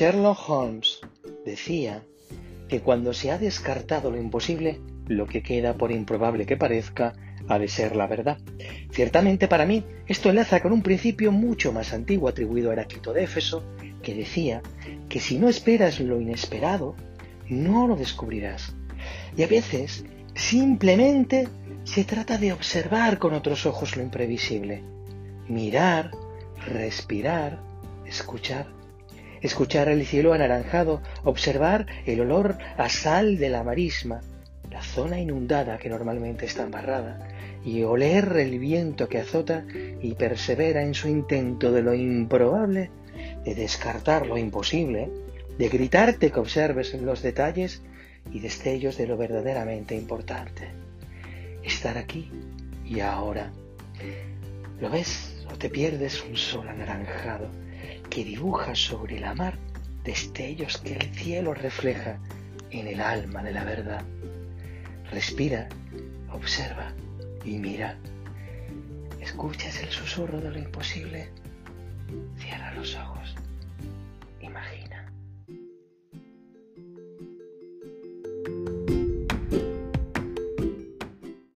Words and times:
Sherlock 0.00 0.48
Holmes 0.48 1.00
decía 1.44 2.02
que 2.70 2.80
cuando 2.80 3.12
se 3.12 3.32
ha 3.32 3.36
descartado 3.36 4.10
lo 4.10 4.16
imposible, 4.16 4.80
lo 5.06 5.26
que 5.26 5.42
queda, 5.42 5.74
por 5.74 5.92
improbable 5.92 6.46
que 6.46 6.56
parezca, 6.56 7.12
ha 7.48 7.58
de 7.58 7.68
ser 7.68 7.94
la 7.96 8.06
verdad. 8.06 8.38
Ciertamente 8.92 9.46
para 9.46 9.66
mí 9.66 9.84
esto 10.06 10.30
enlaza 10.30 10.60
con 10.62 10.72
un 10.72 10.80
principio 10.80 11.32
mucho 11.32 11.70
más 11.74 11.92
antiguo 11.92 12.30
atribuido 12.30 12.70
a 12.70 12.72
Heráclito 12.72 13.12
de 13.12 13.24
Éfeso, 13.24 13.62
que 14.02 14.14
decía 14.14 14.62
que 15.10 15.20
si 15.20 15.38
no 15.38 15.50
esperas 15.50 16.00
lo 16.00 16.18
inesperado, 16.18 16.96
no 17.50 17.86
lo 17.86 17.94
descubrirás. 17.94 18.74
Y 19.36 19.42
a 19.42 19.48
veces 19.48 20.06
simplemente 20.34 21.46
se 21.84 22.04
trata 22.04 22.38
de 22.38 22.54
observar 22.54 23.18
con 23.18 23.34
otros 23.34 23.66
ojos 23.66 23.98
lo 23.98 24.02
imprevisible, 24.02 24.82
mirar, 25.46 26.12
respirar, 26.66 27.60
escuchar 28.06 28.79
escuchar 29.40 29.88
el 29.88 30.06
cielo 30.06 30.32
anaranjado, 30.32 31.02
observar 31.24 31.86
el 32.06 32.20
olor 32.20 32.58
a 32.76 32.88
sal 32.88 33.38
de 33.38 33.48
la 33.48 33.64
marisma, 33.64 34.20
la 34.70 34.82
zona 34.82 35.20
inundada 35.20 35.78
que 35.78 35.88
normalmente 35.88 36.46
está 36.46 36.62
embarrada, 36.62 37.28
y 37.64 37.82
oler 37.82 38.36
el 38.36 38.58
viento 38.58 39.08
que 39.08 39.18
azota 39.18 39.64
y 40.00 40.14
persevera 40.14 40.82
en 40.82 40.94
su 40.94 41.08
intento 41.08 41.72
de 41.72 41.82
lo 41.82 41.94
improbable, 41.94 42.90
de 43.44 43.54
descartar 43.54 44.26
lo 44.26 44.38
imposible, 44.38 45.10
de 45.58 45.68
gritarte 45.68 46.30
que 46.30 46.40
observes 46.40 46.94
los 46.94 47.22
detalles 47.22 47.82
y 48.32 48.40
destellos 48.40 48.96
de 48.96 49.06
lo 49.06 49.16
verdaderamente 49.16 49.94
importante. 49.94 50.68
Estar 51.62 51.98
aquí 51.98 52.30
y 52.84 53.00
ahora. 53.00 53.50
¿Lo 54.80 54.88
ves 54.88 55.39
o 55.52 55.58
te 55.58 55.68
pierdes 55.68 56.22
un 56.24 56.36
sol 56.36 56.68
anaranjado? 56.68 57.48
que 58.10 58.24
dibuja 58.24 58.74
sobre 58.74 59.20
la 59.20 59.34
mar 59.34 59.56
destellos 60.04 60.78
que 60.78 60.94
el 60.94 61.14
cielo 61.14 61.54
refleja 61.54 62.18
en 62.70 62.88
el 62.88 63.00
alma 63.00 63.42
de 63.42 63.52
la 63.52 63.64
verdad. 63.64 64.02
Respira, 65.10 65.68
observa 66.32 66.92
y 67.44 67.58
mira. 67.58 67.96
¿Escuchas 69.20 69.80
el 69.82 69.90
susurro 69.90 70.40
de 70.40 70.50
lo 70.50 70.58
imposible? 70.58 71.30
Cierra 72.38 72.74
los 72.74 72.96
ojos. 72.96 73.36